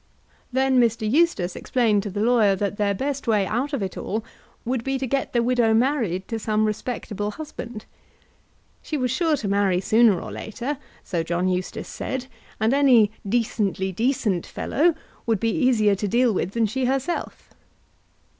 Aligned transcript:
Then 0.51 0.79
Mr. 0.79 1.07
Eustace 1.07 1.55
explained 1.55 2.01
to 2.01 2.09
the 2.09 2.21
lawyer 2.23 2.55
that 2.55 2.77
their 2.77 2.95
best 2.95 3.27
way 3.27 3.45
out 3.45 3.71
of 3.71 3.83
it 3.83 3.95
all 3.95 4.23
would 4.65 4.83
be 4.83 4.97
to 4.97 5.05
get 5.05 5.31
the 5.31 5.43
widow 5.43 5.75
married 5.75 6.27
to 6.29 6.39
some 6.39 6.65
respectable 6.65 7.29
husband. 7.29 7.85
She 8.81 8.97
was 8.97 9.11
sure 9.11 9.37
to 9.37 9.47
marry 9.47 9.79
sooner 9.79 10.19
or 10.19 10.31
later, 10.31 10.79
so 11.03 11.21
John 11.21 11.47
Eustace 11.47 11.87
said, 11.87 12.25
and 12.59 12.73
any 12.73 13.11
"decently 13.29 13.91
decent" 13.91 14.47
fellow 14.47 14.95
would 15.27 15.39
be 15.39 15.51
easier 15.51 15.93
to 15.93 16.07
deal 16.07 16.33
with 16.33 16.53
than 16.53 16.65
she 16.65 16.85
herself. 16.85 17.53